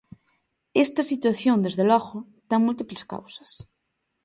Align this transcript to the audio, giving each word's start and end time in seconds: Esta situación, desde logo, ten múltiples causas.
Esta 0.85 1.01
situación, 1.11 1.57
desde 1.65 1.83
logo, 1.91 2.17
ten 2.49 2.59
múltiples 2.65 3.03
causas. 3.11 3.51